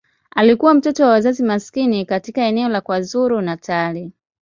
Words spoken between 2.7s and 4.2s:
KwaZulu-Natal.